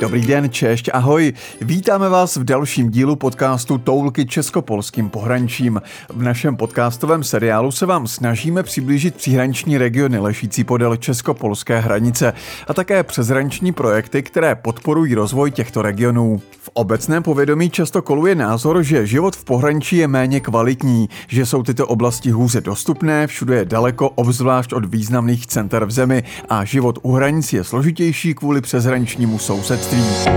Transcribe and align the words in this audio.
Dobrý 0.00 0.26
den, 0.26 0.50
češť, 0.50 0.90
ahoj. 0.92 1.32
Vítáme 1.60 2.08
vás 2.08 2.36
v 2.36 2.44
dalším 2.44 2.90
dílu 2.90 3.16
podcastu 3.16 3.78
Toulky 3.78 4.26
českopolským 4.26 5.08
pohraničím. 5.08 5.82
V 6.08 6.22
našem 6.22 6.56
podcastovém 6.56 7.24
seriálu 7.24 7.72
se 7.72 7.86
vám 7.86 8.06
snažíme 8.06 8.62
přiblížit 8.62 9.14
příhraniční 9.14 9.78
regiony 9.78 10.18
ležící 10.18 10.64
podél 10.64 10.96
českopolské 10.96 11.80
hranice 11.80 12.32
a 12.68 12.74
také 12.74 13.02
přeshraniční 13.02 13.72
projekty, 13.72 14.22
které 14.22 14.54
podporují 14.54 15.14
rozvoj 15.14 15.50
těchto 15.50 15.82
regionů. 15.82 16.42
V 16.60 16.70
obecném 16.72 17.22
povědomí 17.22 17.70
často 17.70 18.02
koluje 18.02 18.34
názor, 18.34 18.82
že 18.82 19.06
život 19.06 19.36
v 19.36 19.44
pohraničí 19.44 19.96
je 19.96 20.08
méně 20.08 20.40
kvalitní, 20.40 21.08
že 21.28 21.46
jsou 21.46 21.62
tyto 21.62 21.86
oblasti 21.86 22.30
hůře 22.30 22.60
dostupné, 22.60 23.26
všude 23.26 23.56
je 23.56 23.64
daleko, 23.64 24.10
obzvlášť 24.10 24.72
od 24.72 24.84
významných 24.84 25.46
center 25.46 25.84
v 25.84 25.90
zemi 25.90 26.22
a 26.48 26.64
život 26.64 26.98
u 27.02 27.12
hranic 27.12 27.52
je 27.52 27.64
složitější 27.64 28.34
kvůli 28.34 28.60
přeshraničnímu 28.60 29.38
sousedství 29.38 29.83
sousedství. 29.84 30.34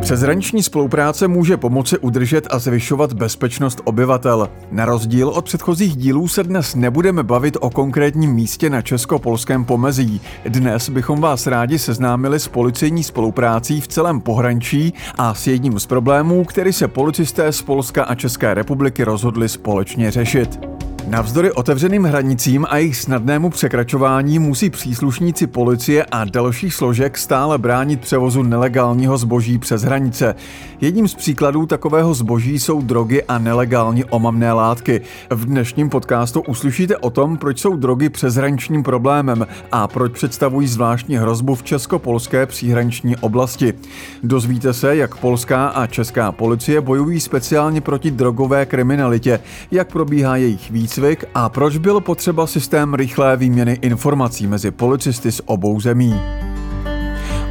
Přezraniční 0.00 0.62
spolupráce 0.62 1.28
může 1.28 1.56
pomoci 1.56 1.98
udržet 1.98 2.46
a 2.50 2.58
zvyšovat 2.58 3.12
bezpečnost 3.12 3.80
obyvatel. 3.84 4.48
Na 4.70 4.84
rozdíl 4.84 5.28
od 5.28 5.44
předchozích 5.44 5.96
dílů 5.96 6.28
se 6.28 6.42
dnes 6.42 6.74
nebudeme 6.74 7.22
bavit 7.22 7.56
o 7.60 7.70
konkrétním 7.70 8.32
místě 8.32 8.70
na 8.70 8.82
česko-polském 8.82 9.64
pomezí. 9.64 10.20
Dnes 10.44 10.88
bychom 10.88 11.20
vás 11.20 11.46
rádi 11.46 11.78
seznámili 11.78 12.40
s 12.40 12.48
policejní 12.48 13.04
spoluprácí 13.04 13.80
v 13.80 13.88
celém 13.88 14.20
pohraničí 14.20 14.94
a 15.18 15.34
s 15.34 15.46
jedním 15.46 15.80
z 15.80 15.86
problémů, 15.86 16.44
který 16.44 16.72
se 16.72 16.88
policisté 16.88 17.52
z 17.52 17.62
Polska 17.62 18.04
a 18.04 18.14
České 18.14 18.54
republiky 18.54 19.04
rozhodli 19.04 19.48
společně 19.48 20.10
řešit. 20.10 20.79
Navzdory 21.10 21.52
otevřeným 21.52 22.04
hranicím 22.04 22.66
a 22.68 22.76
jejich 22.76 22.96
snadnému 22.96 23.50
překračování 23.50 24.38
musí 24.38 24.70
příslušníci 24.70 25.46
policie 25.46 26.04
a 26.04 26.24
dalších 26.24 26.74
složek 26.74 27.18
stále 27.18 27.58
bránit 27.58 28.00
převozu 28.00 28.42
nelegálního 28.42 29.18
zboží 29.18 29.58
přes 29.58 29.82
hranice. 29.82 30.34
Jedním 30.80 31.08
z 31.08 31.14
příkladů 31.14 31.66
takového 31.66 32.14
zboží 32.14 32.58
jsou 32.58 32.82
drogy 32.82 33.22
a 33.22 33.38
nelegální 33.38 34.04
omamné 34.04 34.52
látky. 34.52 35.00
V 35.30 35.44
dnešním 35.44 35.90
podcastu 35.90 36.40
uslyšíte 36.40 36.96
o 36.96 37.10
tom, 37.10 37.36
proč 37.36 37.58
jsou 37.58 37.76
drogy 37.76 38.08
přeshraničním 38.08 38.82
problémem 38.82 39.46
a 39.72 39.88
proč 39.88 40.12
představují 40.12 40.68
zvláštní 40.68 41.16
hrozbu 41.16 41.54
v 41.54 41.62
česko-polské 41.62 42.46
příhraniční 42.46 43.16
oblasti. 43.16 43.74
Dozvíte 44.22 44.72
se, 44.72 44.96
jak 44.96 45.16
polská 45.16 45.68
a 45.68 45.86
česká 45.86 46.32
policie 46.32 46.80
bojují 46.80 47.20
speciálně 47.20 47.80
proti 47.80 48.10
drogové 48.10 48.66
kriminalitě, 48.66 49.40
jak 49.70 49.92
probíhá 49.92 50.36
jejich 50.36 50.70
výcvik 50.70 50.99
výcvik 51.00 51.24
a 51.34 51.48
proč 51.48 51.76
byl 51.76 52.00
potřeba 52.00 52.46
systém 52.46 52.94
rychlé 52.94 53.36
výměny 53.36 53.78
informací 53.82 54.46
mezi 54.46 54.70
policisty 54.70 55.32
z 55.32 55.40
obou 55.46 55.80
zemí. 55.80 56.14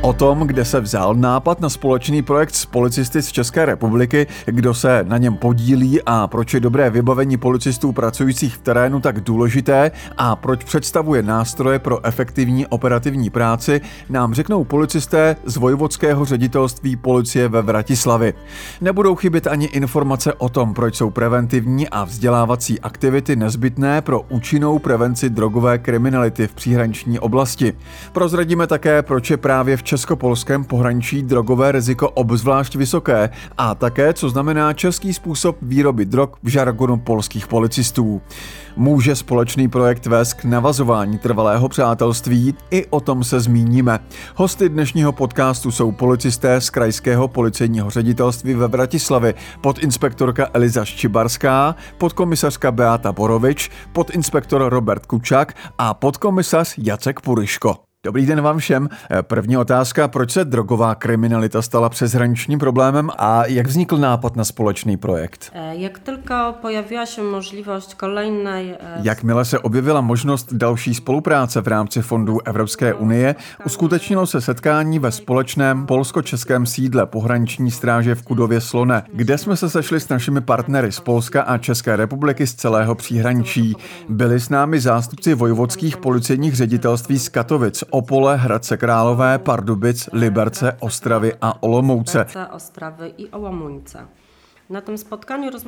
O 0.02 0.14
tom, 0.14 0.40
kde 0.40 0.66
se 0.66 0.80
vzal 0.80 1.16
nápad 1.16 1.60
na 1.62 1.70
společný 1.70 2.22
projekt 2.22 2.56
s 2.56 2.66
policisty 2.66 3.22
z 3.22 3.32
České 3.32 3.66
republiky, 3.66 4.28
kdo 4.46 4.74
se 4.74 5.06
na 5.08 5.18
něm 5.18 5.38
podílí 5.38 6.02
a 6.06 6.28
proč 6.28 6.54
je 6.54 6.60
dobré 6.60 6.90
vybavení 6.90 7.38
policistů 7.38 7.92
pracujících 7.92 8.56
v 8.56 8.62
terénu 8.62 9.00
tak 9.00 9.22
důležité 9.22 9.92
a 10.18 10.36
proč 10.36 10.64
představuje 10.64 11.24
nástroje 11.24 11.80
pro 11.80 12.06
efektivní 12.06 12.68
operativní 12.68 13.30
práci, 13.30 13.82
nám 14.10 14.34
řeknou 14.34 14.64
policisté 14.64 15.36
z 15.46 15.58
Vojvodského 15.58 16.26
ředitelství 16.26 16.96
policie 16.96 17.48
ve 17.48 17.62
Vratislavi. 17.62 18.34
Nebudou 18.82 19.16
chybět 19.16 19.48
ani 19.48 19.66
informace 19.66 20.34
o 20.34 20.50
tom, 20.50 20.74
proč 20.74 20.96
jsou 20.96 21.10
preventivní 21.10 21.90
a 21.90 22.04
vzdělávací 22.04 22.80
aktivity 22.80 23.36
nezbytné 23.36 24.02
pro 24.02 24.22
účinnou 24.22 24.80
prevenci 24.80 25.30
drogové 25.30 25.78
kriminality 25.78 26.48
v 26.48 26.54
příhraniční 26.54 27.20
oblasti. 27.20 27.74
Prozradíme 28.14 28.68
také, 28.68 29.02
proč 29.02 29.30
je 29.30 29.38
právě 29.38 29.78
v 29.78 29.89
česko-polském 29.90 30.64
pohraničí 30.64 31.24
drogové 31.24 31.72
riziko 31.72 32.10
obzvlášť 32.10 32.76
vysoké 32.76 33.30
a 33.58 33.76
také, 33.76 34.14
co 34.14 34.30
znamená 34.30 34.74
český 34.74 35.14
způsob 35.14 35.58
výroby 35.62 36.06
drog 36.06 36.30
v 36.44 36.48
žargonu 36.48 36.98
polských 36.98 37.48
policistů. 37.48 38.22
Může 38.76 39.16
společný 39.16 39.70
projekt 39.70 40.06
vést 40.06 40.34
k 40.34 40.46
navazování 40.46 41.18
trvalého 41.18 41.70
přátelství? 41.70 42.56
I 42.72 42.86
o 42.86 43.00
tom 43.00 43.24
se 43.24 43.40
zmíníme. 43.40 44.00
Hosty 44.36 44.70
dnešního 44.70 45.12
podcastu 45.12 45.72
jsou 45.72 45.92
policisté 45.92 46.62
z 46.62 46.70
Krajského 46.70 47.28
policejního 47.28 47.90
ředitelství 47.90 48.54
ve 48.54 48.68
Vratislavi, 48.68 49.34
podinspektorka 49.62 50.50
Eliza 50.54 50.86
Ščibarská, 50.86 51.76
podkomisařka 51.98 52.72
Beata 52.72 53.12
Borovič, 53.12 53.70
podinspektor 53.94 54.70
Robert 54.70 55.06
Kučák 55.06 55.54
a 55.78 55.94
podkomisař 55.94 56.74
Jacek 56.78 57.22
Puriško. 57.22 57.89
Dobrý 58.06 58.26
den 58.26 58.42
vám 58.42 58.58
všem. 58.58 58.90
První 59.22 59.58
otázka, 59.58 60.08
proč 60.08 60.32
se 60.32 60.46
drogová 60.46 60.96
kriminalita 60.96 61.62
stala 61.62 61.90
přeshraničním 61.90 62.60
problémem 62.60 63.10
a 63.18 63.46
jak 63.46 63.68
vznikl 63.68 63.98
nápad 63.98 64.36
na 64.36 64.44
společný 64.44 64.98
projekt? 64.98 65.52
E, 65.54 65.76
jak 65.76 66.00
tylko 66.00 66.54
pojawiła 66.62 67.06
się 67.06 67.24
możliwość 67.24 67.96
kolejnej... 67.96 68.72
E, 68.72 68.78
Jakmile 69.04 69.46
se 69.46 69.60
objevila 69.60 70.02
možnost 70.02 70.54
další 70.54 70.94
spolupráce 70.94 71.62
v 71.62 71.68
rámci 71.68 72.02
fondů 72.02 72.48
Evropské 72.48 72.94
unie, 72.94 73.36
uskutečnilo 73.66 74.28
se 74.28 74.42
setkání 74.42 75.00
ve 75.00 75.12
společném 75.12 75.86
polsko-českém 75.86 76.66
sídle 76.66 77.06
pohraniční 77.06 77.72
stráže 77.72 78.16
v 78.16 78.22
Kudově 78.22 78.62
Slone, 78.62 79.04
kde 79.14 79.38
jsme 79.38 79.56
se 79.56 79.70
sešli 79.70 80.00
s 80.00 80.10
našimi 80.10 80.42
partnery 80.42 80.92
z 80.92 81.00
Polska 81.00 81.42
a 81.42 81.58
České 81.58 81.96
republiky 81.96 82.48
z 82.48 82.56
celého 82.56 82.96
příhraničí. 82.96 83.76
Byli 84.10 84.40
s 84.40 84.50
námi 84.50 84.80
zástupci 84.80 85.34
vojvodských 85.34 85.98
policejních 85.98 86.56
ředitelství 86.56 87.20
z 87.20 87.30
Katovic, 87.30 87.84
Opole, 87.92 88.38
Hradce 88.38 88.78
Králové, 88.78 89.38
Pardubic, 89.38 90.10
Liberce, 90.14 90.78
Ostravy 90.80 91.34
a 91.42 91.64
Olomouce. 91.64 92.26
Na, 94.72 94.82
tom 94.82 94.96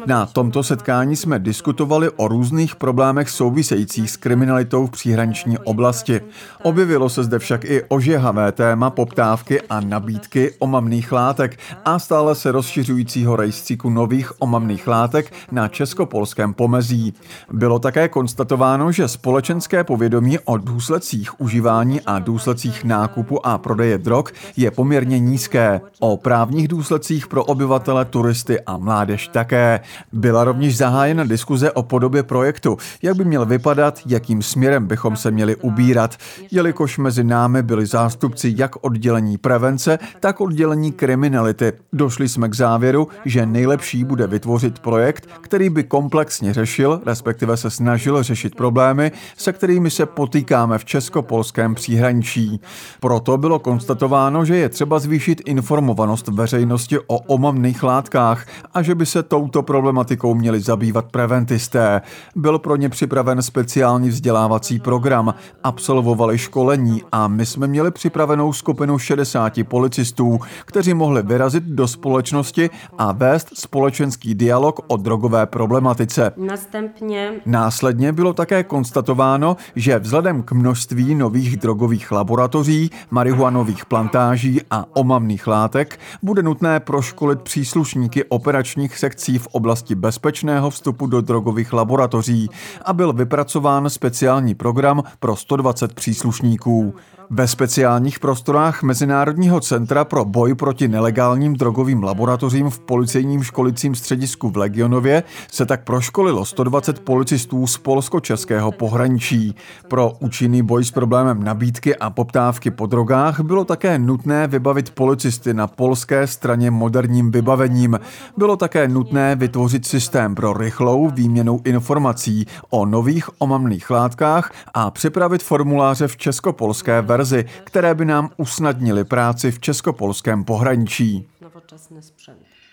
Na 0.07 0.25
tomto 0.25 0.63
setkání 0.63 1.15
jsme 1.15 1.39
diskutovali 1.39 2.09
o 2.09 2.27
různých 2.27 2.75
problémech 2.75 3.29
souvisejících 3.29 4.11
s 4.11 4.17
kriminalitou 4.17 4.87
v 4.87 4.91
příhraniční 4.91 5.57
oblasti. 5.57 6.21
Objevilo 6.63 7.09
se 7.09 7.23
zde 7.23 7.39
však 7.39 7.65
i 7.65 7.83
ožehavé 7.87 8.51
téma 8.51 8.89
poptávky 8.89 9.61
a 9.61 9.79
nabídky 9.79 10.53
omamných 10.59 11.11
látek 11.11 11.59
a 11.85 11.99
stále 11.99 12.35
se 12.35 12.51
rozšiřujícího 12.51 13.35
rejstříku 13.35 13.89
nových 13.89 14.41
omamných 14.41 14.87
látek 14.87 15.33
na 15.51 15.67
českopolském 15.67 16.53
pomezí. 16.53 17.13
Bylo 17.51 17.79
také 17.79 18.09
konstatováno, 18.09 18.91
že 18.91 19.07
společenské 19.07 19.83
povědomí 19.83 20.39
o 20.39 20.57
důsledcích 20.57 21.41
užívání 21.41 22.01
a 22.01 22.19
důsledcích 22.19 22.83
nákupu 22.83 23.47
a 23.47 23.57
prodeje 23.57 23.97
drog 23.97 24.25
je 24.57 24.71
poměrně 24.71 25.19
nízké. 25.19 25.81
O 25.99 26.17
právních 26.17 26.67
důsledcích 26.67 27.27
pro 27.27 27.43
obyvatele, 27.43 28.05
turisty 28.05 28.61
a 28.61 28.77
mladé 28.77 28.90
mládež 28.91 29.27
také. 29.27 29.79
Byla 30.13 30.43
rovněž 30.43 30.77
zahájena 30.77 31.23
diskuze 31.23 31.71
o 31.71 31.83
podobě 31.83 32.23
projektu, 32.23 32.77
jak 33.01 33.15
by 33.15 33.25
měl 33.25 33.45
vypadat, 33.45 33.99
jakým 34.05 34.41
směrem 34.41 34.87
bychom 34.87 35.15
se 35.15 35.31
měli 35.31 35.55
ubírat, 35.55 36.17
jelikož 36.51 36.97
mezi 36.97 37.23
námi 37.23 37.63
byli 37.63 37.85
zástupci 37.85 38.53
jak 38.57 38.75
oddělení 38.83 39.37
prevence, 39.37 39.99
tak 40.19 40.41
oddělení 40.41 40.91
kriminality. 40.91 41.73
Došli 41.93 42.29
jsme 42.29 42.49
k 42.49 42.55
závěru, 42.55 43.07
že 43.25 43.45
nejlepší 43.45 44.03
bude 44.03 44.27
vytvořit 44.27 44.79
projekt, 44.79 45.29
který 45.41 45.69
by 45.69 45.83
komplexně 45.83 46.53
řešil, 46.53 47.01
respektive 47.05 47.57
se 47.57 47.69
snažil 47.69 48.23
řešit 48.23 48.55
problémy, 48.55 49.11
se 49.37 49.53
kterými 49.53 49.89
se 49.89 50.05
potýkáme 50.05 50.77
v 50.77 50.85
česko-polském 50.85 51.75
příhraničí. 51.75 52.59
Proto 52.99 53.37
bylo 53.37 53.59
konstatováno, 53.59 54.45
že 54.45 54.55
je 54.57 54.69
třeba 54.69 54.99
zvýšit 54.99 55.41
informovanost 55.45 56.27
veřejnosti 56.27 56.99
o 57.07 57.17
omamných 57.19 57.83
látkách 57.83 58.45
a 58.73 58.80
že 58.83 58.95
by 58.95 59.05
se 59.05 59.23
touto 59.23 59.63
problematikou 59.63 60.35
měli 60.35 60.59
zabývat 60.59 61.05
preventisté. 61.11 62.01
Byl 62.35 62.59
pro 62.59 62.75
ně 62.75 62.89
připraven 62.89 63.41
speciální 63.41 64.09
vzdělávací 64.09 64.79
program, 64.79 65.33
absolvovali 65.63 66.37
školení 66.37 67.03
a 67.11 67.27
my 67.27 67.45
jsme 67.45 67.67
měli 67.67 67.91
připravenou 67.91 68.53
skupinu 68.53 68.99
60 68.99 69.53
policistů, 69.67 70.39
kteří 70.65 70.93
mohli 70.93 71.23
vyrazit 71.23 71.63
do 71.63 71.87
společnosti 71.87 72.69
a 72.97 73.11
vést 73.11 73.47
společenský 73.53 74.35
dialog 74.35 74.79
o 74.87 74.97
drogové 74.97 75.45
problematice. 75.45 76.31
Następně... 76.37 77.31
Následně 77.45 78.11
bylo 78.11 78.33
také 78.33 78.63
konstatováno, 78.63 79.57
že 79.75 79.99
vzhledem 79.99 80.43
k 80.43 80.51
množství 80.51 81.15
nových 81.15 81.57
drogových 81.57 82.11
laboratoří, 82.11 82.91
marihuanových 83.11 83.85
plantáží 83.85 84.61
a 84.71 84.85
omamných 84.93 85.47
látek 85.47 85.99
bude 86.23 86.43
nutné 86.43 86.79
proškolit 86.79 87.41
příslušníky 87.41 88.23
operační 88.23 88.70
operačních 88.71 88.97
sekcí 88.97 89.37
v 89.37 89.47
oblasti 89.47 89.95
bezpečného 89.95 90.69
vstupu 90.69 91.07
do 91.07 91.21
drogových 91.21 91.73
laboratoří 91.73 92.49
a 92.85 92.93
byl 92.93 93.13
vypracován 93.13 93.89
speciální 93.89 94.55
program 94.55 95.03
pro 95.19 95.35
120 95.35 95.93
příslušníků. 95.93 96.95
Ve 97.33 97.47
speciálních 97.47 98.19
prostorách 98.19 98.83
Mezinárodního 98.83 99.59
centra 99.59 100.05
pro 100.05 100.25
boj 100.25 100.55
proti 100.55 100.87
nelegálním 100.87 101.53
drogovým 101.53 102.03
laboratořím 102.03 102.69
v 102.69 102.79
policejním 102.79 103.43
školicím 103.43 103.95
středisku 103.95 104.49
v 104.49 104.57
Legionově 104.57 105.23
se 105.51 105.65
tak 105.65 105.83
proškolilo 105.83 106.45
120 106.45 106.99
policistů 106.99 107.67
z 107.67 107.77
polsko-českého 107.77 108.71
pohraničí. 108.71 109.55
Pro 109.87 110.11
účinný 110.19 110.61
boj 110.61 110.85
s 110.85 110.91
problémem 110.91 111.43
nabídky 111.43 111.95
a 111.95 112.09
poptávky 112.09 112.71
po 112.71 112.85
drogách 112.85 113.39
bylo 113.39 113.65
také 113.65 113.99
nutné 113.99 114.47
vybavit 114.47 114.89
policisty 114.89 115.53
na 115.53 115.67
polské 115.67 116.27
straně 116.27 116.71
moderním 116.71 117.31
vybavením. 117.31 117.99
Bylo 118.37 118.55
také 118.55 118.87
nutné 118.87 119.35
vytvořit 119.35 119.85
systém 119.85 120.35
pro 120.35 120.53
rychlou 120.53 121.09
výměnu 121.09 121.59
informací 121.63 122.45
o 122.69 122.85
nových 122.85 123.41
omamných 123.41 123.89
látkách 123.89 124.51
a 124.73 124.91
připravit 124.91 125.43
formuláře 125.43 126.07
v 126.07 126.17
českopolské 126.17 127.01
verzi 127.01 127.20
verzi, 127.21 127.45
které 127.63 127.95
by 127.95 128.05
nám 128.05 128.29
usnadnily 128.37 129.03
práci 129.03 129.51
v 129.51 129.59
českopolském 129.59 130.43
pohraničí. 130.43 131.27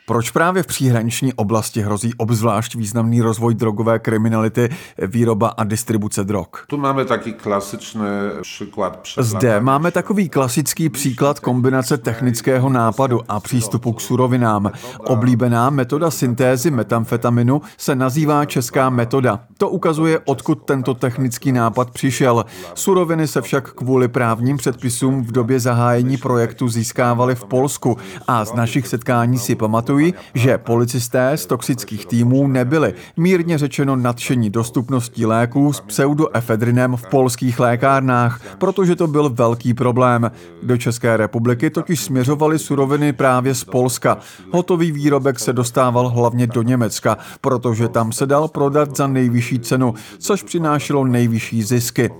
Proč 0.09 0.31
právě 0.31 0.63
v 0.63 0.67
příhraniční 0.67 1.33
oblasti 1.33 1.81
hrozí 1.81 2.15
obzvlášť 2.15 2.75
významný 2.75 3.21
rozvoj 3.21 3.55
drogové 3.55 3.99
kriminality, 3.99 4.69
výroba 5.07 5.49
a 5.49 5.65
distribuce 5.65 6.25
drog? 6.25 6.47
Tu 6.67 6.77
máme 6.77 7.05
taky 7.05 7.33
klasický 7.33 7.99
příklad. 8.43 9.01
Zde 9.19 9.61
máme 9.61 9.91
takový 9.91 10.29
klasický 10.29 10.89
příklad 10.89 11.41
kombinace 11.41 11.99
technického 11.99 12.69
nápadu 12.69 13.21
a 13.29 13.41
přístupu 13.41 13.93
k 13.93 14.01
surovinám. 14.01 14.71
Oblíbená 14.99 15.71
metoda 15.71 16.11
syntézy 16.11 16.71
metamfetaminu 16.71 17.63
se 17.77 17.95
nazývá 17.95 18.45
česká 18.45 18.91
metoda. 18.91 19.41
To 19.59 19.69
ukazuje, 19.69 20.19
odkud 20.25 20.63
tento 20.65 20.95
technický 20.95 21.53
nápad 21.53 21.91
přišel. 21.91 22.45
Suroviny 22.75 23.27
se 23.27 23.43
však 23.43 23.73
kvůli 23.73 24.09
právním 24.09 24.57
předpisům 24.57 25.25
v 25.25 25.33
době 25.33 25.61
zahájení 25.61 26.17
projektu 26.17 26.69
získávaly 26.69 27.35
v 27.35 27.45
Polsku 27.45 27.97
a 28.29 28.45
z 28.45 28.53
našich 28.53 28.89
setkání 28.89 29.39
si 29.39 29.55
pamatuju, 29.55 29.98
Konstatuji, 29.99 30.15
že 30.35 30.59
policisté 30.59 31.37
z 31.37 31.47
toxických 31.47 32.07
týmů 32.07 32.49
nebyli 32.49 32.95
mírně 33.17 33.59
řečeno 33.59 33.97
nadšení 33.97 34.51
dostupností 34.51 35.27
léků 35.27 35.73
s 35.73 35.81
pseudoefedrinem 35.81 36.97
v 36.97 37.07
polských 37.07 37.61
lékárnách, 37.61 38.41
protože 38.59 38.97
to 38.97 39.07
byl 39.07 39.31
velký 39.31 39.75
problém. 39.75 40.31
Do 40.63 40.77
České 40.77 41.17
republiky 41.17 41.71
totiž 41.71 42.01
směřovaly 42.01 42.59
suroviny 42.59 43.13
právě 43.13 43.55
z 43.55 43.65
Polska. 43.65 44.19
Hotový 44.51 44.93
výrobek 44.93 45.39
se 45.39 45.53
dostával 45.53 46.09
hlavně 46.09 46.47
do 46.47 46.63
Německa, 46.63 47.19
protože 47.41 47.89
tam 47.89 48.13
se 48.13 48.27
dal 48.27 48.49
prodat 48.49 48.97
za 48.97 49.07
nejvyšší 49.07 49.59
cenu, 49.59 49.95
což 50.19 50.43
přinášelo 50.43 51.05
nejvyšší 51.05 51.63
zisky. 51.63 52.11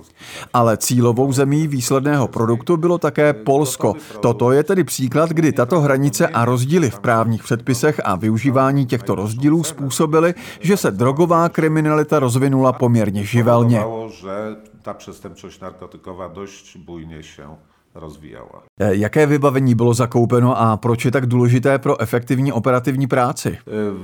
Ale 0.53 0.77
cílovou 0.77 1.33
zemí 1.33 1.67
výsledného 1.67 2.27
produktu 2.27 2.77
bylo 2.77 2.97
také 2.97 3.33
Polsko. 3.33 3.93
Toto 4.19 4.51
je 4.51 4.63
tedy 4.63 4.83
příklad, 4.83 5.29
kdy 5.29 5.51
tato 5.51 5.81
hranice 5.81 6.27
a 6.27 6.45
rozdíly 6.45 6.89
v 6.89 6.99
právních 6.99 7.43
předpisech 7.43 7.68
předpisech 7.69 8.01
a 8.03 8.15
využívání 8.15 8.85
těchto 8.85 9.15
rozdílů 9.15 9.63
způsobily, 9.63 10.33
že 10.59 10.77
se 10.77 10.91
drogová 10.91 11.49
kriminalita 11.49 12.19
rozvinula 12.19 12.73
poměrně 12.73 13.23
živelně. 13.23 13.81
Ta 14.81 14.93
przestępczość 14.93 15.59
narkotykowa 15.59 16.27
dość 16.27 16.77
bujnie 16.77 17.23
się 17.23 17.57
rozvíjala. 17.99 18.63
E, 18.79 18.95
jaké 18.95 19.25
vybavení 19.25 19.75
bylo 19.75 19.93
zakoupeno 19.93 20.61
a 20.61 20.77
proč 20.77 21.05
je 21.05 21.11
tak 21.11 21.25
důležité 21.25 21.77
pro 21.77 22.01
efektivní 22.01 22.51
operativní 22.51 23.07
práci? 23.07 23.49
E, 23.49 23.57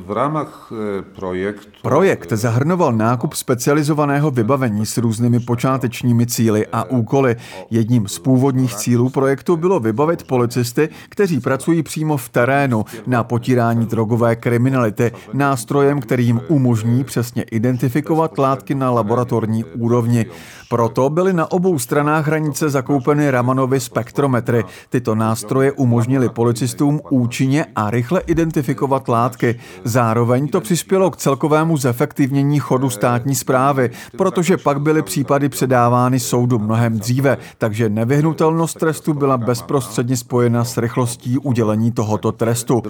v 0.06 0.12
rámach 0.12 0.72
e, 0.72 1.02
projektu... 1.02 1.72
Projekt 1.82 2.32
zahrnoval 2.32 2.94
nákup 2.94 3.34
specializovaného 3.34 4.32
vybavení 4.32 4.86
s 4.86 4.98
různými 4.98 5.40
počátečními 5.40 6.26
cíly 6.26 6.68
a 6.72 6.84
úkoly. 6.84 7.36
Jedním 7.70 8.08
z 8.08 8.20
původních 8.20 8.76
cílů 8.76 9.10
projektu 9.10 9.58
bylo 9.58 9.80
vybavit 9.80 10.28
policisty, 10.28 10.90
kteří 11.10 11.40
pracují 11.40 11.84
přímo 11.84 12.18
v 12.18 12.30
terénu 12.30 12.86
na 13.08 13.24
potírání 13.24 13.86
drogové 13.86 14.36
kriminality, 14.36 15.12
nástrojem, 15.34 16.02
který 16.02 16.26
jim 16.26 16.42
umožní 16.48 17.04
přesně 17.04 17.44
identifikovat 17.44 18.38
látky 18.38 18.76
na 18.76 18.92
laboratorní 18.92 19.64
úrovni. 19.64 20.26
Proto 20.70 21.10
byly 21.10 21.34
na 21.34 21.52
obou 21.52 21.80
stranách 21.80 22.28
hranice 22.28 22.70
zakoupeny 22.70 23.32
Ramanovy 23.32 23.80
spektrometry. 23.86 24.64
Tyto 24.90 25.16
nástroje 25.16 25.72
umožnily 25.72 26.30
policistům 26.30 27.02
účinně 27.10 27.66
a 27.76 27.90
rychle 27.90 28.22
identifikovat 28.22 29.08
látky. 29.08 29.60
Zároveň 29.84 30.48
to 30.48 30.62
přispělo 30.62 31.12
k 31.12 31.18
celkovému 31.18 31.78
zefektivnění 31.78 32.60
chodu 32.60 32.90
státní 32.90 33.36
zprávy, 33.36 33.90
protože 34.18 34.58
pak 34.58 34.82
byly 34.82 35.02
případy 35.02 35.50
předávány 35.50 36.20
soudu 36.20 36.60
mnohem 36.60 37.00
dříve, 37.00 37.38
takže 37.58 37.90
nevyhnutelnost 37.90 38.78
trestu 38.80 39.14
byla 39.14 39.38
bezprostředně 39.38 40.18
spojena 40.18 40.64
s 40.64 40.78
rychlostí 40.78 41.38
udělení 41.38 41.92
tohoto 41.92 42.32
trestu. 42.32 42.82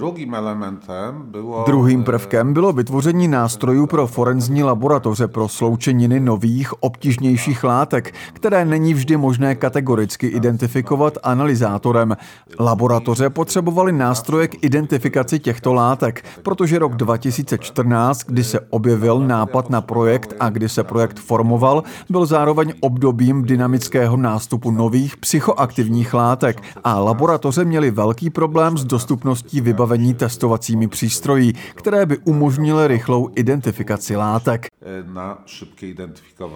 Druhým 1.66 2.04
prvkem 2.04 2.52
bylo 2.52 2.72
vytvoření 2.72 3.28
nástrojů 3.28 3.86
pro 3.86 4.06
forenzní 4.06 4.62
laboratoře 4.62 5.28
pro 5.28 5.48
sloučeniny 5.48 6.20
nových, 6.20 6.82
obtížnějších 6.82 7.64
látek, 7.64 8.14
které 8.32 8.64
není 8.64 8.94
vždy 8.94 9.16
možné 9.16 9.54
kategoricky 9.54 10.26
identifikovat 10.26 10.75
analyzátorem. 11.22 12.16
Laboratoře 12.60 13.30
potřebovaly 13.30 13.92
nástroje 13.92 14.48
k 14.48 14.64
identifikaci 14.64 15.38
těchto 15.38 15.74
látek, 15.74 16.24
protože 16.42 16.78
rok 16.78 16.96
2014, 16.96 18.22
kdy 18.26 18.44
se 18.44 18.60
objevil 18.70 19.20
nápad 19.20 19.70
na 19.70 19.80
projekt 19.80 20.34
a 20.40 20.48
kdy 20.48 20.68
se 20.68 20.84
projekt 20.84 21.18
formoval, 21.18 21.82
byl 22.10 22.26
zároveň 22.26 22.72
obdobím 22.80 23.42
dynamického 23.42 24.16
nástupu 24.16 24.70
nových 24.70 25.16
psychoaktivních 25.16 26.14
látek 26.14 26.62
a 26.84 26.98
laboratoře 26.98 27.64
měly 27.64 27.90
velký 27.90 28.30
problém 28.30 28.78
s 28.78 28.84
dostupností 28.84 29.60
vybavení 29.60 30.14
testovacími 30.14 30.88
přístroji, 30.88 31.52
které 31.74 32.06
by 32.06 32.18
umožnily 32.18 32.88
rychlou 32.88 33.28
identifikaci 33.34 34.16
látek. 34.16 34.66
Na 35.12 35.38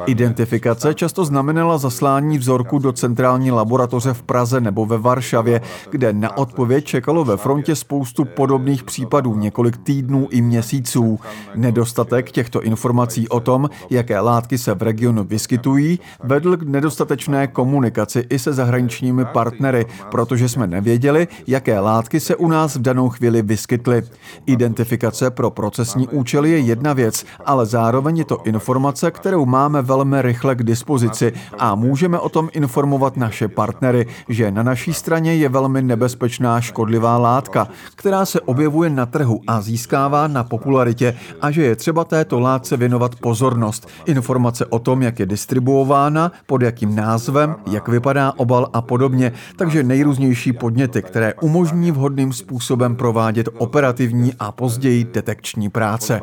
Identifikace 0.07 0.95
často 0.95 1.25
znamenala 1.25 1.79
zaslání 1.79 2.39
vzorku 2.39 2.79
do 2.79 2.93
centrální 2.93 3.51
laboratoře 3.51 4.15
v 4.15 4.23
Praze 4.23 4.61
nebo 4.61 4.87
ve 4.87 4.99
Varšavě, 4.99 5.61
kde 5.91 6.13
na 6.13 6.37
odpověď 6.37 6.85
čekalo 6.85 7.25
ve 7.25 7.37
frontě 7.37 7.77
spoustu 7.77 8.25
podobných 8.25 8.85
případů 8.85 9.37
několik 9.37 9.77
týdnů 9.77 10.29
i 10.31 10.41
měsíců. 10.41 11.21
Nedostatek 11.55 12.31
těchto 12.31 12.63
informací 12.63 13.29
o 13.29 13.41
tom, 13.41 13.71
jaké 13.91 14.21
látky 14.21 14.59
se 14.59 14.75
v 14.75 14.83
regionu 14.83 15.25
vyskytují, 15.25 16.01
vedl 16.25 16.57
k 16.57 16.63
nedostatečné 16.63 17.47
komunikaci 17.47 18.27
i 18.31 18.39
se 18.39 18.53
zahraničními 18.53 19.25
partnery, 19.25 19.87
protože 20.11 20.49
jsme 20.49 20.67
nevěděli, 20.67 21.29
jaké 21.47 21.81
látky 21.81 22.21
se 22.21 22.37
u 22.37 22.49
nás 22.49 22.77
v 22.77 22.83
danou 22.83 23.09
chvíli 23.09 23.43
vyskytly. 23.43 24.03
Identifikace 24.47 25.31
pro 25.31 25.51
procesní 25.51 26.09
účely 26.09 26.51
je 26.51 26.59
jedna 26.59 26.93
věc, 26.93 27.25
ale 27.45 27.67
zároveň 27.67 28.20
je 28.21 28.25
to 28.25 28.43
informace, 28.45 29.11
kterou 29.11 29.47
máme 29.47 29.83
velmi 29.83 30.23
rychle 30.23 30.55
k 30.55 30.63
dispozici 30.63 31.33
a 31.59 31.75
můžeme 31.75 32.19
o 32.19 32.29
tom 32.29 32.49
informovat 32.53 33.17
naše 33.17 33.49
partnery, 33.49 34.07
že 34.29 34.51
na 34.51 34.63
naší 34.63 34.93
straně 34.93 35.35
je 35.35 35.49
velmi 35.49 35.83
nebezpečná 35.83 36.61
škodlivá 36.61 37.19
látka, 37.19 37.69
která 37.95 38.25
se 38.25 38.41
objevuje 38.41 38.91
na 38.91 39.07
trhu 39.07 39.41
a 39.47 39.61
získává 39.61 40.29
na 40.29 40.45
popularitě 40.45 41.17
a 41.41 41.51
že 41.51 41.63
je 41.63 41.77
třeba 41.77 42.05
této 42.05 42.41
látce 42.41 42.77
věnovat 42.77 43.17
pozornost. 43.17 43.89
Informace 44.07 44.67
o 44.67 44.79
tom, 44.79 45.03
jak 45.03 45.19
je 45.19 45.27
distribuována, 45.27 46.33
pod 46.47 46.63
jakým 46.63 46.97
názvem, 46.97 47.57
jak 47.71 47.89
vypadá 47.89 48.33
obal 48.37 48.71
a 48.73 48.83
podobně, 48.83 49.33
takže 49.57 49.83
nejrůznější 49.83 50.53
podněty, 50.53 51.03
které 51.03 51.35
umožní 51.35 51.91
vhodným 51.91 52.33
způsobem 52.33 52.97
provádět 52.97 53.49
operativní 53.59 54.33
a 54.39 54.53
později 54.53 55.05
detekční 55.05 55.69
práce. 55.69 56.21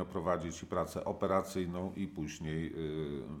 Odpowiednio 0.00 0.04
prowadzić 0.04 0.64
pracę 0.64 1.04
operacyjną 1.04 1.92
i 1.96 2.06
później 2.06 2.72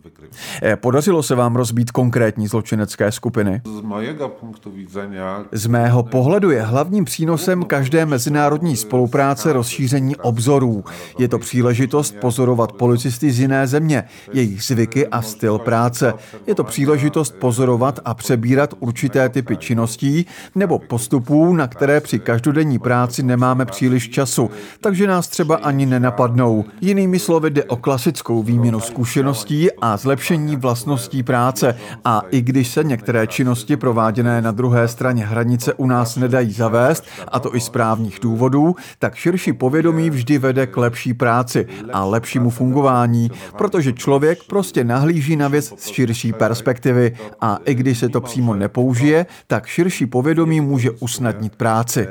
vykrywać. 0.04 0.38
Eh, 0.62 0.76
podařilo 0.80 1.22
se 1.22 1.34
vám 1.34 1.56
rozbít 1.56 1.92
konkrétní 1.92 2.48
zločinecké 2.48 3.12
skupiny? 3.12 3.60
Z 3.64 3.80
mojego 3.80 4.28
punktu 4.28 4.72
widzenia... 4.72 5.44
Z 5.52 5.66
mého 5.66 6.02
pohledu 6.02 6.50
je 6.50 6.62
hlavním 6.62 7.04
přínosem 7.04 7.64
každé 7.64 8.06
mezinárodní 8.06 8.76
spolupráce 8.76 9.52
rozšíření 9.52 10.16
obzorů. 10.16 10.84
Je 11.18 11.28
to 11.28 11.38
příležitost 11.38 12.16
pozorovat 12.20 12.72
policisty 12.72 13.30
z 13.32 13.40
jiné 13.40 13.66
země, 13.66 14.04
jejich 14.32 14.62
zvyky 14.62 15.06
a 15.06 15.22
styl 15.22 15.58
práce. 15.58 16.14
Je 16.46 16.54
to 16.54 16.64
příležitost 16.64 17.34
pozorovat 17.34 18.00
a 18.04 18.14
přebírat 18.14 18.74
určité 18.80 19.28
typy 19.28 19.56
činností 19.56 20.26
nebo 20.54 20.78
postupů, 20.78 21.54
na 21.54 21.66
které 21.66 22.00
při 22.00 22.18
každodenní 22.18 22.78
práci 22.78 23.22
nemáme 23.22 23.64
příliš 23.66 24.08
času, 24.10 24.50
takže 24.80 25.06
nás 25.06 25.28
třeba 25.28 25.56
ani 25.56 25.86
nenapadne 25.86 26.39
vládnou. 26.40 26.64
Jinými 26.80 27.18
slovy 27.18 27.50
jde 27.50 27.64
o 27.64 27.76
klasickou 27.76 28.42
výměnu 28.42 28.80
zkušeností 28.80 29.68
a 29.80 29.96
zlepšení 29.96 30.56
vlastností 30.56 31.22
práce. 31.22 31.76
A 32.04 32.22
i 32.30 32.40
když 32.40 32.68
se 32.68 32.84
některé 32.84 33.26
činnosti 33.26 33.76
prováděné 33.76 34.42
na 34.42 34.50
druhé 34.50 34.88
straně 34.88 35.26
hranice 35.26 35.74
u 35.74 35.86
nás 35.86 36.16
nedají 36.16 36.52
zavést, 36.52 37.04
a 37.28 37.40
to 37.40 37.56
i 37.56 37.60
z 37.60 37.68
právních 37.68 38.18
důvodů, 38.22 38.76
tak 38.98 39.14
širší 39.14 39.52
povědomí 39.52 40.10
vždy 40.10 40.38
vede 40.38 40.66
k 40.66 40.76
lepší 40.76 41.14
práci 41.14 41.66
a 41.92 42.04
lepšímu 42.04 42.50
fungování, 42.50 43.30
protože 43.58 43.92
člověk 43.92 44.44
prostě 44.44 44.84
nahlíží 44.84 45.36
na 45.36 45.48
věc 45.48 45.72
z 45.76 45.86
širší 45.88 46.32
perspektivy 46.32 47.16
a 47.40 47.58
i 47.64 47.74
když 47.74 47.98
se 47.98 48.08
to 48.08 48.20
přímo 48.20 48.54
nepoužije, 48.54 49.26
tak 49.46 49.66
širší 49.66 50.06
povědomí 50.06 50.60
může 50.60 50.90
usnadnit 50.90 51.56
práci. 51.56 52.08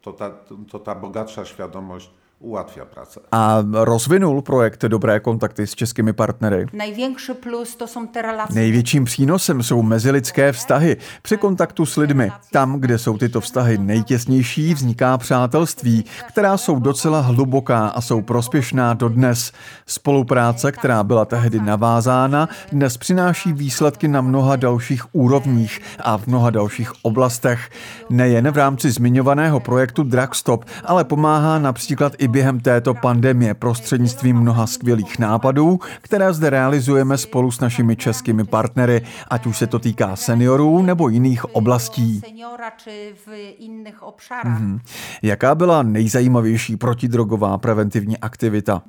To 0.00 0.12
ta, 0.12 0.32
to 0.70 0.78
ta 0.78 0.94
bogatsza 0.94 1.44
świadomość 1.44 2.17
ułatwia 2.40 2.86
pracę. 2.86 3.20
A 3.30 3.62
rozvinul 3.72 4.42
projekt 4.42 4.86
Dobré 4.86 5.20
kontakty 5.20 5.66
s 5.66 5.74
českými 5.74 6.14
partnery. 6.14 6.66
Największy 6.72 7.34
plus 7.34 7.76
to 7.76 7.86
są 7.86 8.08
te 8.08 8.22
relacje. 8.22 8.54
Největším 8.54 9.04
přínosem 9.04 9.62
jsou 9.62 9.82
mezilidské 9.82 10.52
vztahy 10.52 10.96
při 11.22 11.36
kontaktu 11.36 11.86
s 11.86 11.96
lidmi. 11.96 12.32
Tam, 12.52 12.80
kde 12.80 12.98
jsou 12.98 13.18
tyto 13.18 13.40
vztahy 13.40 13.78
nejtěsnější, 13.78 14.74
vzniká 14.74 15.18
přátelství, 15.18 16.04
která 16.28 16.56
jsou 16.56 16.78
docela 16.78 17.20
hluboká 17.20 17.88
a 17.88 18.00
jsou 18.00 18.22
prospěšná 18.22 18.94
dodnes. 18.94 19.52
Spolupráce, 19.86 20.72
která 20.72 21.04
byla 21.04 21.24
tehdy 21.24 21.60
navázána, 21.60 22.48
dnes 22.72 22.96
přináší 22.96 23.52
výsledky 23.52 24.08
na 24.08 24.20
mnoha 24.20 24.56
dalších 24.56 25.14
úrovních 25.14 25.80
a 26.00 26.18
v 26.18 26.26
mnoha 26.26 26.50
dalších 26.50 26.92
oblastech. 27.02 27.70
Nejen 28.10 28.50
v 28.50 28.56
rámci 28.56 28.90
zmiňovaného 28.90 29.60
projektu 29.60 30.02
Drugstop, 30.02 30.64
ale 30.84 31.04
pomáhá 31.04 31.58
například 31.58 32.12
i 32.18 32.27
během 32.28 32.60
této 32.60 32.94
pandemie 32.94 33.54
prostřednictvím 33.54 34.36
mnoha 34.36 34.66
skvělých 34.66 35.18
nápadů, 35.18 35.78
které 36.00 36.32
zde 36.32 36.50
realizujeme 36.50 37.18
spolu 37.18 37.50
s 37.50 37.60
našimi 37.60 37.96
českými 37.96 38.44
partnery, 38.44 39.02
ať 39.28 39.46
už 39.46 39.58
se 39.58 39.66
to 39.66 39.78
týká 39.78 40.16
seniorů 40.16 40.82
nebo 40.82 41.08
jiných 41.08 41.44
oblastí. 41.44 42.22
Obszarach. 44.00 44.60
Jaká 45.22 45.54
byla 45.54 45.82
nejzajímavější 45.82 46.76
protidrogová 46.76 47.58
preventivní 47.58 48.18
aktivita? 48.18 48.82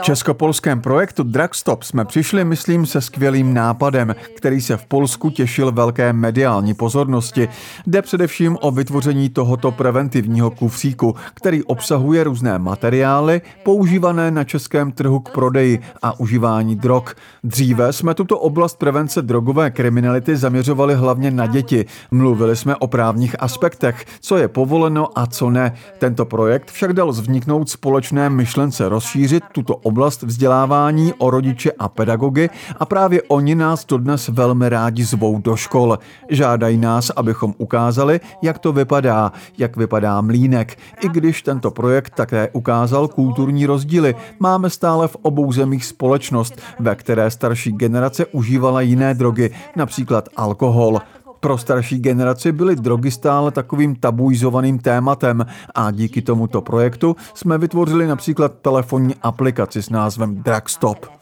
V 0.00 0.02
českopolském 0.02 0.80
projektu 0.80 1.22
Drugstop 1.22 1.82
jsme 1.82 2.04
přišli, 2.04 2.44
myslím, 2.44 2.86
se 2.86 3.00
skvělým 3.00 3.54
nápadem, 3.54 4.14
který 4.36 4.60
se 4.60 4.76
v 4.76 4.86
Polsku 4.86 5.30
těšil 5.30 5.72
velké 5.72 6.12
mediální 6.12 6.74
pozornosti. 6.74 7.48
Jde 7.86 8.02
především 8.02 8.58
o 8.60 8.70
vytvoření 8.70 9.28
tohoto 9.28 9.70
preventivního 9.72 10.50
kufříku, 10.50 11.14
který 11.34 11.47
obsahuje 11.66 12.24
různé 12.24 12.58
materiály 12.58 13.40
používané 13.62 14.30
na 14.30 14.44
českém 14.44 14.92
trhu 14.92 15.20
k 15.20 15.28
prodeji 15.30 15.80
a 16.02 16.20
užívání 16.20 16.76
drog. 16.76 17.04
Dříve 17.44 17.92
jsme 17.92 18.14
tuto 18.14 18.38
oblast 18.38 18.78
prevence 18.78 19.22
drogové 19.22 19.70
kriminality 19.70 20.36
zaměřovali 20.36 20.94
hlavně 20.94 21.30
na 21.30 21.46
děti. 21.46 21.84
Mluvili 22.10 22.56
jsme 22.56 22.76
o 22.76 22.86
právních 22.86 23.42
aspektech, 23.42 24.04
co 24.20 24.36
je 24.36 24.48
povoleno 24.48 25.18
a 25.18 25.26
co 25.26 25.50
ne. 25.50 25.72
Tento 25.98 26.24
projekt 26.24 26.70
však 26.70 26.92
dal 26.92 27.12
vzniknout 27.12 27.70
společné 27.70 28.30
myšlence 28.30 28.88
rozšířit 28.88 29.44
tuto 29.52 29.76
oblast 29.76 30.22
vzdělávání 30.22 31.12
o 31.18 31.30
rodiče 31.30 31.72
a 31.78 31.88
pedagogy 31.88 32.50
a 32.80 32.86
právě 32.86 33.22
oni 33.28 33.54
nás 33.54 33.86
dodnes 33.86 34.28
velmi 34.28 34.68
rádi 34.68 35.04
zvou 35.04 35.38
do 35.38 35.56
škol. 35.56 35.98
Žádají 36.28 36.76
nás, 36.76 37.10
abychom 37.16 37.54
ukázali, 37.58 38.20
jak 38.42 38.58
to 38.58 38.72
vypadá, 38.72 39.32
jak 39.58 39.76
vypadá 39.76 40.20
mlínek. 40.20 40.78
I 41.00 41.08
když 41.08 41.37
tento 41.42 41.70
projekt 41.70 42.14
také 42.14 42.48
ukázal 42.52 43.08
kulturní 43.08 43.66
rozdíly, 43.66 44.14
máme 44.38 44.70
stále 44.70 45.08
v 45.08 45.16
obou 45.22 45.52
zemích 45.52 45.84
společnost, 45.84 46.60
ve 46.80 46.94
které 46.94 47.30
starší 47.30 47.72
generace 47.72 48.26
užívala 48.26 48.80
jiné 48.80 49.14
drogy, 49.14 49.50
například 49.76 50.28
alkohol. 50.36 50.98
Pro 51.40 51.58
starší 51.58 51.98
generaci 51.98 52.52
byly 52.52 52.76
drogy 52.76 53.10
stále 53.10 53.50
takovým 53.50 53.96
tabuizovaným 53.96 54.78
tématem 54.78 55.46
a 55.74 55.90
díky 55.90 56.22
tomuto 56.22 56.60
projektu 56.60 57.16
jsme 57.34 57.58
vytvořili 57.58 58.06
například 58.06 58.52
telefonní 58.62 59.14
aplikaci 59.22 59.82
s 59.82 59.90
názvem 59.90 60.42
Drugstop. 60.42 61.17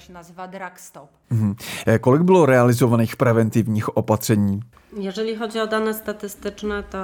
Się 0.00 0.12
nazywa 0.12 0.46
Drugstop. 0.46 1.10
Mhm. 1.30 1.54
Eh, 1.86 1.98
Kolik 2.00 2.22
bylo 2.22 2.46
realizovaných 2.46 3.16
preventivních 3.16 3.96
opatření? 3.96 4.60
Jeżeli 4.96 5.36
chodzi 5.36 5.60
o 5.60 5.66
dane 5.66 5.94
statystyczne, 5.94 6.82
to 6.82 6.98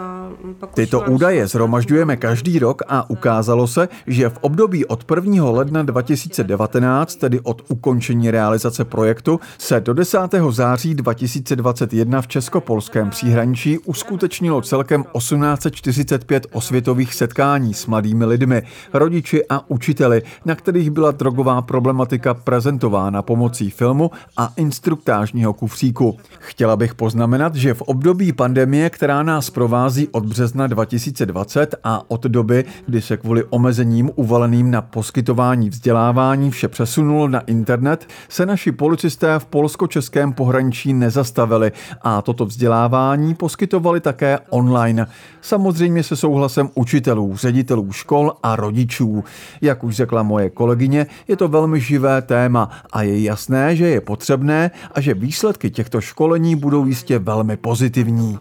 Tyto 0.75 1.01
údaje 1.01 1.47
zhromažďujeme 1.47 2.17
každý 2.17 2.59
rok 2.59 2.83
a 2.89 3.11
ukázalo 3.11 3.67
se, 3.67 3.89
že 4.07 4.29
v 4.29 4.39
období 4.41 4.87
od 4.87 5.05
1. 5.05 5.51
ledna 5.51 5.83
2019, 5.83 7.17
tedy 7.17 7.41
od 7.41 7.63
ukončení 7.69 8.31
realizace 8.31 8.85
projektu, 8.85 9.41
se 9.59 9.81
do 9.81 9.95
10. 9.95 10.19
září 10.51 10.95
2021 10.95 12.23
v 12.23 12.27
Českopolském 12.29 13.11
příhraničí 13.11 13.79
uskutečnilo 13.79 14.63
celkem 14.63 15.05
1845 15.19 16.47
osvětových 16.53 17.15
setkání 17.15 17.75
s 17.75 17.87
mladými 17.87 18.25
lidmi, 18.25 18.63
rodiči 18.93 19.45
a 19.49 19.71
učiteli, 19.71 20.23
na 20.45 20.55
kterých 20.55 20.91
byla 20.91 21.11
drogová 21.11 21.63
problematika 21.63 22.35
prezentována 22.35 22.84
pomocí 23.23 23.71
filmu 23.71 24.11
a 24.37 24.53
instruktážního 24.57 25.53
kufříku. 25.53 26.17
Chtěla 26.39 26.77
bych 26.77 26.95
poznamenat, 26.95 27.55
že 27.55 27.75
v 27.75 27.83
období 27.83 28.33
pandemie, 28.33 28.91
která 28.91 29.23
nás 29.23 29.51
provází 29.51 30.09
od 30.09 30.27
března 30.27 30.67
2020 30.67 31.75
a 31.85 32.03
od 32.09 32.23
doby, 32.23 32.65
kdy 32.87 33.03
se 33.03 33.17
kvůli 33.17 33.45
omezením 33.51 34.11
uvaleným 34.15 34.71
na 34.71 34.83
poskytování 34.83 35.71
vzdělávání 35.71 36.51
vše 36.51 36.69
přesunulo 36.69 37.29
na 37.29 37.41
internet, 37.41 38.09
se 38.29 38.47
naši 38.47 38.73
policisté 38.73 39.39
v 39.39 39.47
polsko-českém 39.47 40.33
pohraničí 40.33 40.93
nezastavili 40.93 41.73
a 42.03 42.23
toto 42.23 42.47
vzdělávání 42.47 43.35
poskytovali 43.35 44.01
také 44.01 44.39
online. 44.51 45.07
Samozřejmě 45.41 46.03
se 46.03 46.17
souhlasem 46.17 46.71
učitelů, 46.75 47.37
ředitelů 47.37 47.93
škol 47.93 48.33
a 48.43 48.57
rodičů. 48.57 49.25
Jak 49.61 49.85
už 49.85 49.97
řekla 49.97 50.23
moje 50.23 50.51
kolegyně, 50.51 51.07
je 51.29 51.37
to 51.37 51.49
velmi 51.49 51.81
živé 51.81 52.23
téma 52.23 52.71
a 52.93 53.03
je 53.03 53.23
jasné, 53.23 53.77
že 53.77 53.87
je 53.89 54.01
potřebné 54.01 54.71
a 54.95 55.01
že 55.01 55.15
výsledky 55.15 55.71
těchto 55.71 56.01
školení 56.01 56.57
budou 56.57 56.87
jistě 56.87 57.19
velmi 57.19 57.57
pozitivní. 57.57 58.39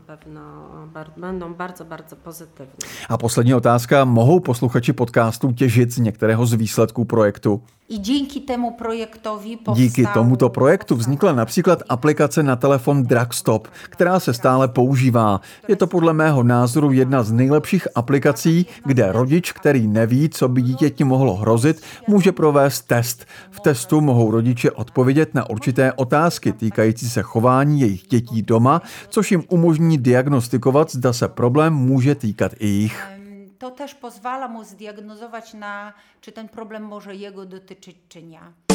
Będą 1.18 1.54
bardzo, 1.54 1.86
bardzo 1.86 2.16
pozytywne. 2.16 2.76
A 3.10 3.18
poslední 3.18 3.54
otázka. 3.54 4.06
Mohou 4.06 4.40
posluchači 4.40 4.94
podcastu 4.94 5.52
těžit 5.52 5.92
z 5.92 5.98
některého 5.98 6.46
z 6.46 6.54
výsledků 6.54 7.06
projektu? 7.06 7.62
I 7.90 8.00
dzięki 8.00 8.42
temu 8.42 8.72
projektowi 8.72 9.58
powstało, 9.58 9.76
Díky 9.76 10.06
tomuto 10.14 10.50
projektu 10.50 10.96
vznikla 10.96 11.34
například 11.34 11.84
aplikace 11.90 12.44
na 12.44 12.56
telefon 12.56 13.04
Drugstop, 13.04 13.68
která 13.90 14.20
se 14.20 14.34
stále 14.34 14.68
používá. 14.68 15.42
Je 15.68 15.76
to 15.76 15.88
podle 15.88 16.14
mého 16.14 16.44
názoru 16.44 16.92
jedna 16.92 17.24
z 17.24 17.32
nejlepších 17.32 17.88
aplikací, 17.96 18.66
kde 18.86 19.12
rodič, 19.12 19.52
který 19.52 19.88
neví, 19.88 20.30
co 20.30 20.48
by 20.48 20.62
dítěti 20.62 21.04
mohlo 21.04 21.36
hrozit, 21.36 21.82
může 22.08 22.32
provést 22.32 22.82
test. 22.82 23.26
V 23.52 23.60
testu 23.60 24.02
mohou 24.02 24.32
rodiče 24.32 24.72
odpovědět 24.72 25.34
na 25.34 25.50
určité 25.50 25.94
otázky 25.94 26.52
týkající 26.52 27.10
se 27.10 27.22
chování 27.22 27.82
jejich 27.82 28.08
dětí 28.08 28.42
doma, 28.42 28.82
což 29.10 29.32
jim 29.32 29.44
umožní 29.50 29.98
diagnostikovat, 29.98 30.93
zda 30.94 31.14
se 31.14 31.30
problém 31.30 31.74
může 31.74 32.16
týkat 32.16 32.52
i 32.60 32.68
jich. 32.68 33.08
To 33.58 33.72
też 33.72 33.96
pozwala 33.96 34.48
mu 34.48 34.64
zdiagnozować, 34.64 35.54
na, 35.54 35.94
czy 36.22 36.32
ten 36.32 36.50
problem 36.50 36.84
może 36.84 37.16
jego 37.16 37.46
dotyczyć, 37.46 37.98
czy 38.10 38.24
nie. 38.24 38.73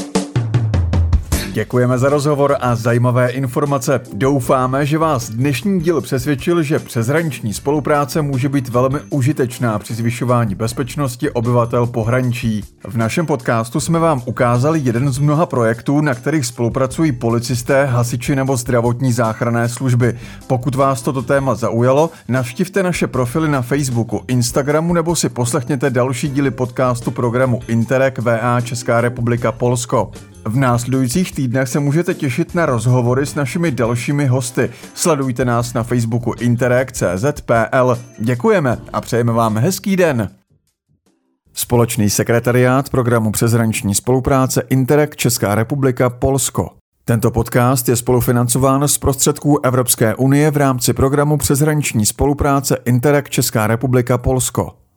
Děkujeme 1.52 1.98
za 1.98 2.08
rozhovor 2.08 2.56
a 2.60 2.74
zajímavé 2.74 3.30
informace. 3.30 4.00
Doufáme, 4.12 4.86
že 4.86 4.98
vás 4.98 5.30
dnešní 5.30 5.80
díl 5.80 6.00
přesvědčil, 6.00 6.62
že 6.62 6.78
přeshraniční 6.78 7.54
spolupráce 7.54 8.22
může 8.22 8.48
být 8.48 8.68
velmi 8.68 8.98
užitečná 9.10 9.78
při 9.78 9.94
zvyšování 9.94 10.54
bezpečnosti 10.54 11.30
obyvatel 11.30 11.86
pohraničí. 11.86 12.64
V 12.88 12.96
našem 12.96 13.26
podcastu 13.26 13.80
jsme 13.80 13.98
vám 13.98 14.22
ukázali 14.24 14.80
jeden 14.80 15.12
z 15.12 15.18
mnoha 15.18 15.46
projektů, 15.46 16.00
na 16.00 16.14
kterých 16.14 16.46
spolupracují 16.46 17.12
policisté, 17.12 17.84
hasiči 17.84 18.36
nebo 18.36 18.56
zdravotní 18.56 19.12
záchranné 19.12 19.68
služby. 19.68 20.18
Pokud 20.46 20.74
vás 20.74 21.02
toto 21.02 21.22
téma 21.22 21.54
zaujalo, 21.54 22.10
navštivte 22.28 22.82
naše 22.82 23.06
profily 23.06 23.48
na 23.48 23.62
Facebooku, 23.62 24.24
Instagramu 24.28 24.94
nebo 24.94 25.16
si 25.16 25.28
poslechněte 25.28 25.90
další 25.90 26.28
díly 26.28 26.50
podcastu 26.50 27.10
programu 27.10 27.60
Interreg 27.68 28.18
VA 28.18 28.60
Česká 28.60 29.00
republika 29.00 29.52
Polsko. 29.52 30.10
V 30.44 30.56
následujících 30.56 31.32
týdnech 31.32 31.68
se 31.68 31.80
můžete 31.80 32.14
těšit 32.14 32.54
na 32.54 32.66
rozhovory 32.66 33.26
s 33.26 33.34
našimi 33.34 33.70
dalšími 33.70 34.26
hosty. 34.26 34.70
Sledujte 34.94 35.44
nás 35.44 35.74
na 35.74 35.82
Facebooku 35.82 36.32
Interreg.cz.pl. 36.40 37.98
Děkujeme 38.18 38.78
a 38.92 39.00
přejeme 39.00 39.32
vám 39.32 39.58
hezký 39.58 39.96
den. 39.96 40.30
Společný 41.52 42.10
sekretariát 42.10 42.90
programu 42.90 43.32
přeshraniční 43.32 43.94
spolupráce 43.94 44.62
Interreg 44.70 45.16
Česká 45.16 45.54
republika 45.54 46.10
Polsko. 46.10 46.70
Tento 47.04 47.30
podcast 47.30 47.88
je 47.88 47.96
spolufinancován 47.96 48.88
z 48.88 48.98
prostředků 48.98 49.64
Evropské 49.64 50.14
unie 50.14 50.50
v 50.50 50.56
rámci 50.56 50.92
programu 50.92 51.36
přeshraniční 51.36 52.06
spolupráce 52.06 52.76
Interreg 52.84 53.30
Česká 53.30 53.66
republika 53.66 54.18
Polsko. 54.18 54.78